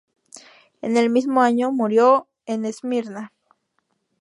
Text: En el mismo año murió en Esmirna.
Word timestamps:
En 0.81 0.97
el 0.97 1.11
mismo 1.11 1.43
año 1.43 1.71
murió 1.71 2.27
en 2.47 2.65
Esmirna. 2.65 3.33